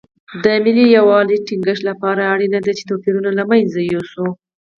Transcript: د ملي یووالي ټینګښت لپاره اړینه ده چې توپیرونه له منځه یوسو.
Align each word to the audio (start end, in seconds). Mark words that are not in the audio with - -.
د 0.43 0.45
ملي 0.63 0.85
یووالي 0.95 1.37
ټینګښت 1.47 1.83
لپاره 1.89 2.21
اړینه 2.33 2.59
ده 2.65 2.71
چې 2.77 2.83
توپیرونه 2.89 3.29
له 3.39 3.43
منځه 3.51 3.79
یوسو. 3.91 4.27